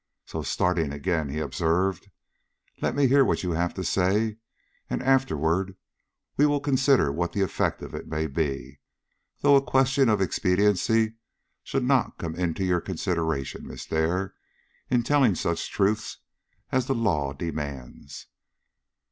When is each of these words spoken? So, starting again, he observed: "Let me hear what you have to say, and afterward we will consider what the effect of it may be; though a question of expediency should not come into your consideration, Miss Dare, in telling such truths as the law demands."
So, 0.25 0.41
starting 0.41 0.91
again, 0.91 1.29
he 1.29 1.37
observed: 1.37 2.09
"Let 2.81 2.95
me 2.95 3.05
hear 3.07 3.23
what 3.23 3.43
you 3.43 3.51
have 3.51 3.75
to 3.75 3.83
say, 3.83 4.37
and 4.89 5.03
afterward 5.03 5.75
we 6.37 6.47
will 6.47 6.59
consider 6.59 7.11
what 7.11 7.33
the 7.33 7.41
effect 7.43 7.83
of 7.83 7.93
it 7.93 8.07
may 8.07 8.25
be; 8.25 8.79
though 9.41 9.55
a 9.55 9.61
question 9.61 10.09
of 10.09 10.19
expediency 10.19 11.17
should 11.63 11.83
not 11.83 12.17
come 12.17 12.33
into 12.33 12.65
your 12.65 12.81
consideration, 12.81 13.67
Miss 13.67 13.85
Dare, 13.85 14.33
in 14.89 15.03
telling 15.03 15.35
such 15.35 15.69
truths 15.71 16.17
as 16.71 16.87
the 16.87 16.95
law 16.95 17.31
demands." 17.33 18.25